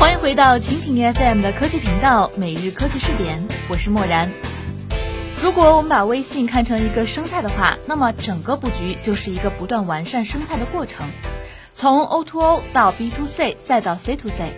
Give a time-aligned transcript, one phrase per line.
[0.00, 4.30] 欢迎回到蜻蜓 FM 的科技频道，每日科技视点，我是默然。
[5.42, 11.06] 如果我们把微信看成一个生态的话，那么整个布局就是一个不断完善生态的过程，
[11.74, 14.54] 从 O to O 到 B to C 再到 C to C，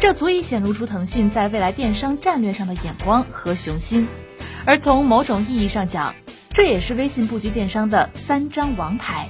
[0.00, 4.08] 这足以显露出腾讯在未来电商战略上的眼光和雄心。
[4.64, 6.14] 而从某种意义上讲，
[6.48, 9.28] 这也是微信布局电商的三张王牌。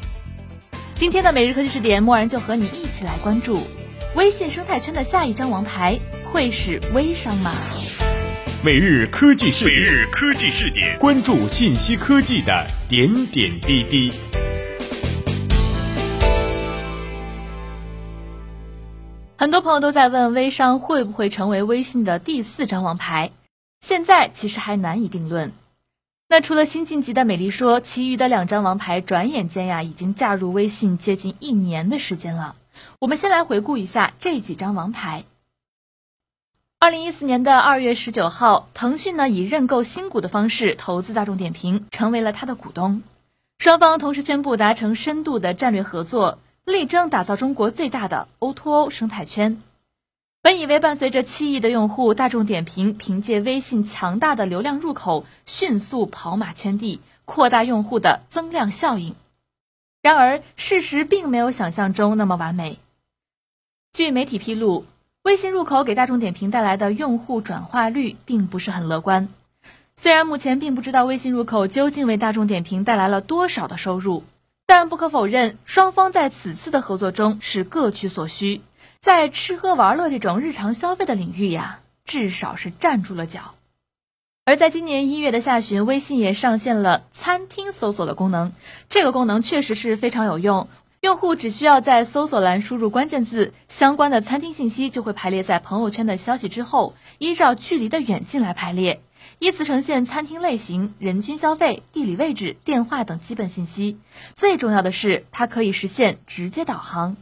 [0.94, 3.64] 今天的每日科技视点，默然就和你一起来关注。
[4.16, 7.52] 微信生态圈的下一张王牌会是微商吗？
[8.64, 14.10] 每日科技视点，每日科技视点，关注信息科技的点点滴滴。
[19.36, 23.32] 很多朋友都在问，微商会不会成为微信的第四张王牌？
[23.84, 25.52] 现在其实还难以定论。
[26.26, 32.56] 那除了新晋级的美丽说，其余的两张王牌转眼间呀，已经嫁入微信接近一年的时间了。
[32.98, 35.24] 我们先来回顾一下这几张王牌。
[36.78, 43.02] 二零一四年的二月十九号，腾讯呢以认购新股的方式投资大众点评，成为了它的股东。
[43.58, 49.62] 双方同时宣布达成深度的战略合作，力争打造中国最大的 O2O 生态圈。
[50.42, 59.16] 本以为伴随着七亿的用户，大众点评凭借微信强大的流量入口，迅速跑马圈地，扩大用户的增量效应。
[60.06, 62.78] 然而，事实并没有想象中那么完美。
[63.92, 64.84] 据媒体披露，
[65.24, 69.28] 微信入口给大众点评带来的用户转化率并不是很乐观。
[69.96, 74.22] 虽然目前并不知道微信入口究竟为大众点评带来了多少的收入，
[74.64, 78.60] 但不可否认，双方在此次的合作中是各取所需，
[79.00, 83.56] 在吃喝玩乐这种日常消费的领域呀，至少是站住了脚。
[84.48, 88.52] 而在今年一月的下旬，微信也上线了餐厅搜索的功能。
[88.88, 90.68] 这个功能确实是非常有用，
[91.00, 99.00] 用户只需要在搜索栏输入关键字，相关的餐厅信息就会排列在朋友圈的消息之后，依照距离的远近来排列，
[99.40, 103.98] 依次呈现餐厅类型、人均消费、地理位置、电话等基本信息。
[104.36, 107.16] 最重要的是，它可以实现直接导航。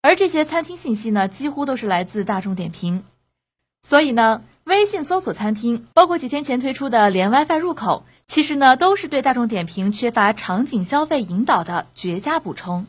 [0.00, 3.02] 而这些餐厅信息呢，几乎都是来自大众点评，
[3.82, 4.44] 所以呢。
[4.64, 12.86] 微信搜索餐厅，包括几天前推出的连 WiFi 入口，其实呢都是对大众点评缺乏场景消费引导的绝佳补充。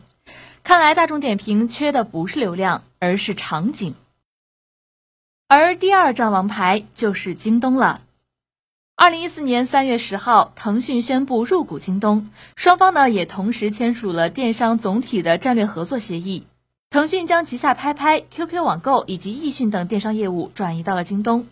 [0.64, 3.96] 看来大众点评缺的不是流量，而是场景。
[5.48, 8.02] 而第二张王牌就是京东了。
[8.96, 16.46] 二零一四年三月十号，腾讯宣布入股京东，双方呢也同时签署了电商总体的战略合作协议。
[16.92, 21.48] 腾讯将旗下拍拍、QQ 网购以及易迅等电商业务转移到了京东。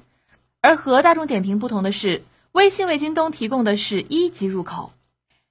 [0.62, 4.92] 而和大众点评不同的是，微信为京东提供的是一级入口。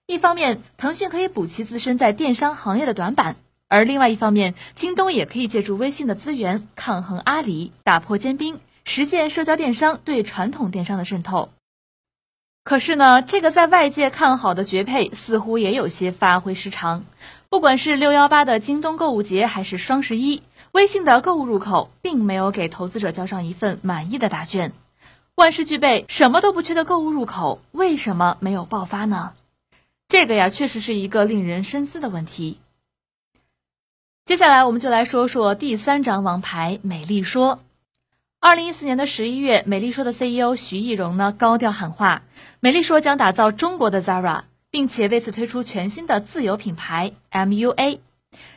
[0.06, 3.34] 一方面，腾讯可以补齐自身在电商行业的短板；
[3.68, 11.50] 而另外一方面，京东也可以借助微信的资源，抗衡阿里，打破坚冰，实现社交电商对传统电商的渗透。
[12.64, 17.04] 可是呢，这个在外界看好的绝配，似乎也有些发挥失常。
[17.48, 20.42] 不管是六幺八的京东购物节，还是双十一，
[20.72, 24.72] 微信的购物入口并没有给投资者交上一份满意的答卷。
[25.38, 29.34] 万事俱备，什么都不缺的购物入口，为什么没有爆发呢？
[30.08, 32.58] 这个呀，确实是一个令人深思的问题。
[34.24, 37.60] 接下来，我们就来说说第三张王牌——美丽说。
[38.40, 42.22] 二零一四年的十一月，美丽说的 CEO 徐艺荣呢，高调喊话，
[42.58, 48.00] 美丽说将打造中国的 Zara，并且为此推出全新的自有品牌 MUA，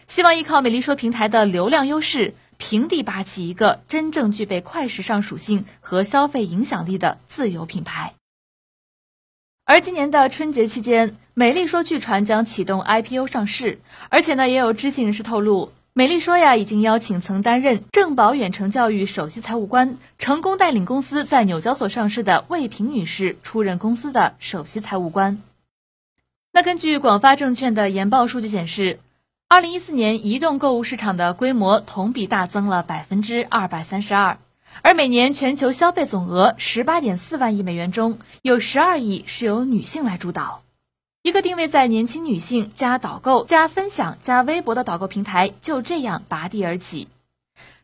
[0.08, 2.34] 希望依靠美丽说平台的流量优势。
[2.62, 8.14] 平地拔起一个真正具备快时尚属性和消费影响力的自有品牌。
[9.66, 13.80] 而今年的春节期间，美丽说据传将启动 IPO 上市，
[14.10, 25.42] 而且呢，也有知情人士透露，美丽说呀已经邀请曾担任正保远程教育首席财务官、成功带领公司在纽交所上市的魏平女士出任公司的首席财务官。
[26.52, 29.00] 那根据广发证券的研报数据显示。
[29.54, 34.38] 二零一四年，移动购物市场的规模同比大增了百分之二百三十二，
[34.82, 40.62] 而每年全球消费总额十八点四万亿美元中，有十二亿是由女性来主导。
[41.22, 47.10] 一个定位在年轻女性加导购加分享加微博的导购平台就这样拔地而起。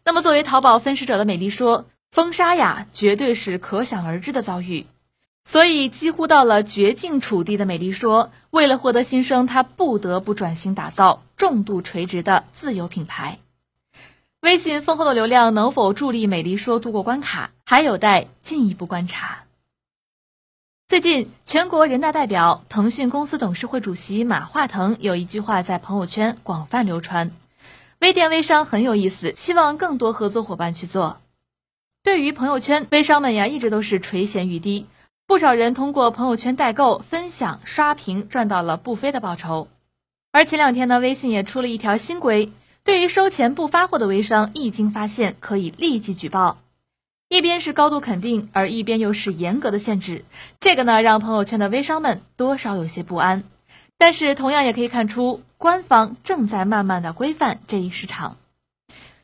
[0.06, 4.88] 那么，作为淘宝分食者的美丽说，封杀呀，绝对是可想而知的遭遇。
[5.44, 13.40] 所以，几乎到了绝境处地的美丽说，为了获得新生，她不得不转型打造重度垂直的自有品牌。
[14.42, 19.44] 微信丰厚的流量能否助力美丽说度过关卡，还有待进一步观察。
[20.88, 27.32] 最近，全国人大代表、腾讯公司董事会主席马化腾有一句话在朋友圈广泛流传
[28.00, 31.20] ：“微店微商很有意思，希望更多合作伙伴去做。
[32.04, 34.88] 对于朋友圈，微商们呀一直都是垂涎欲滴，
[35.26, 39.68] 不少人通过朋友圈代购、分享、刷屏赚到了不菲的报酬。
[40.32, 42.52] 而前两天呢，微信也出了一条新规，
[42.84, 46.58] 对于收钱不发货的微商，一经发现可以立即举报。
[47.30, 50.24] 一边是高度肯定，而一边又是严格的限制，
[50.60, 53.44] 这个呢让朋友圈的微商们多少有些不安。
[53.98, 58.38] 但是同样也可以看出，官方正在慢慢的规范这一市场。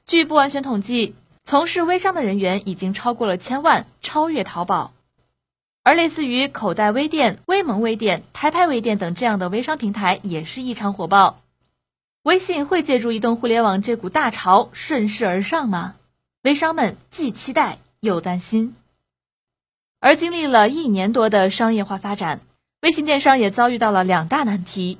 [0.05, 1.13] 据不完全统计，
[1.43, 4.91] 从事微商的人员已经超过了千万，超越淘宝。
[5.83, 11.41] 而类似于口袋微店、微盟微店、拍拍微店等这样的微商平台也是异常火爆。
[12.23, 15.95] 微信会借助移动互联网这股大潮顺势而上吗？
[16.43, 18.75] 微商们既期待又担心。
[19.99, 22.39] 而经历了一年多的商业化发展。
[22.81, 24.97] 微信电商也遭遇到了两大难题。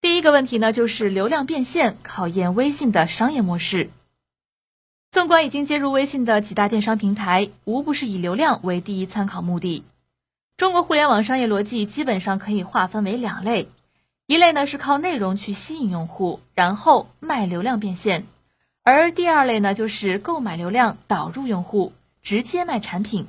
[0.00, 3.90] 第一个问题呢，就是流量变现考验微信的商业模式。
[5.12, 9.84] 纵观已经接入微信的几大电商平台，无不是以流量为第一参考目的。
[10.60, 13.70] 中国互联网商业逻辑基本上可以划分为两类：
[14.26, 18.24] 一类呢是靠内容去吸引用户，然后卖流量变现；
[18.82, 23.26] 而第二类呢就是购买流量导入用户，直接卖产品。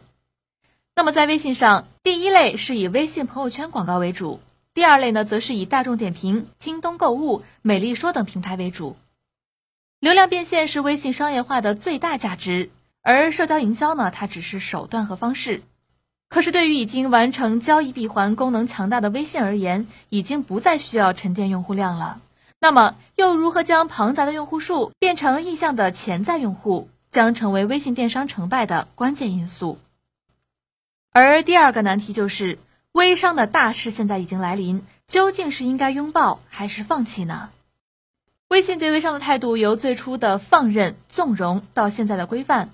[0.94, 4.42] 那么在微信上，第一类是以微信朋友圈广告为主，
[4.74, 8.98] 第二类呢，则是以大众点评、京东购物、美丽说等平台为主。
[10.02, 15.64] 流量变现是微信商业化的最大价值，而社交营销呢，它只是手段和方式。
[16.32, 22.22] 可是对于已经完成交易闭环、功能强大的微信而言，已经不再需要沉淀用户量了。
[22.62, 29.78] 那么，又如何将庞杂的用户数变成意向的潜在用户，将成为微信电商成败的关键因素。
[31.12, 32.60] 而第二个难题就是，
[32.94, 37.50] 微商的大势现在已经来临，究竟是应该拥抱还是放弃呢？
[38.48, 42.70] 微信对微商的态度由最初的放任纵容到现在的规范，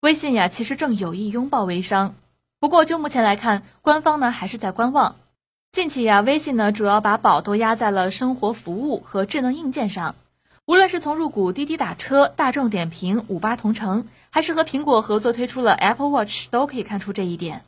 [0.00, 2.14] 微信呀其实正有意拥抱微商。
[2.58, 5.16] 不过就目前来看，官方呢还是在观望。
[5.72, 10.14] 近期呀，微信呢主要把宝都压在了生活服务和智能硬件上，
[10.64, 14.08] 无论是从入股滴滴打车、大众点评、五八同城。
[14.28, 17.62] 还是和苹果合作推出了 Apple Watch，都可以看出这一点。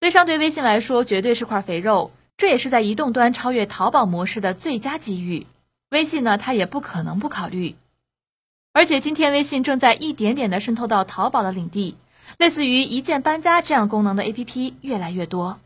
[0.00, 5.46] 微商对微信来说绝对是块肥肉，这也是在移动端超越淘宝模式的最佳机遇。
[5.90, 7.76] 微信呢，它也不可能不考虑。
[8.72, 11.98] 而且今天微信正在一点点的渗透到淘宝的领地，
[12.38, 15.58] 类似于一键搬家这样功能的 APP 越来越多。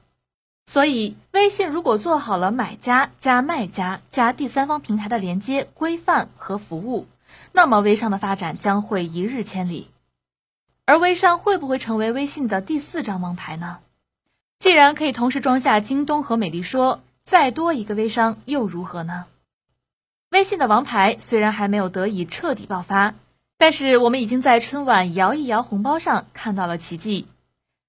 [0.67, 7.07] 所以，微信如果做好了买家加卖家加第三方平台的连接规范和服务，
[7.53, 9.89] 那么微商的发展将会一日千里。
[10.85, 13.79] 而微商会不会成为微信的第四张王牌呢？
[14.59, 19.25] 既然可以同时装下京东和美丽说，再多一个微商又如何呢？
[20.31, 23.15] 微信的王牌虽然还没有得以彻底爆发，
[23.59, 27.27] 但是我们已经在春晚摇一摇红包上看到了奇迹。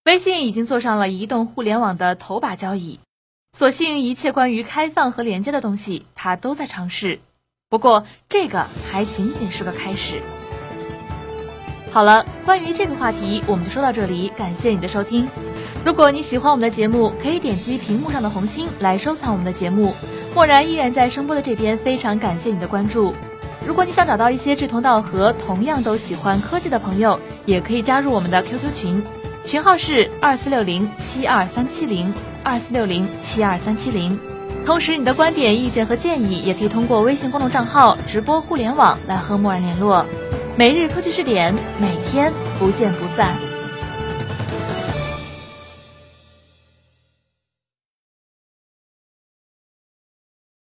[0.04, 3.00] 微信已经坐上了移动互联网的头把交椅，
[3.52, 7.20] 所幸一切关于开放和连接的东西，它都在尝试。
[7.70, 10.24] 不过这个还仅仅是个开始。
[11.92, 14.30] 好了，关于这个话题，我们就说到这里。
[14.30, 15.28] 感谢你的收听。
[15.86, 19.94] 如果你喜欢我们的节目，可以点击屏幕上的红心来收藏我们的节目。
[20.34, 23.14] 默然依然在声波的这边，非常感谢你的关注。
[23.66, 29.04] 如果你想找到一些志同道合、同样都喜欢科技的朋友，也可以加入我们的 QQ 群，
[29.46, 34.20] 群号是二四六零七二三七零二四六零七二三七零。
[34.66, 40.06] 同时，你的观点、意见和建议也可以通过微信公众账号“直播互联网”来和默然联络。
[40.56, 43.49] 每日科技视点，每天不见不散。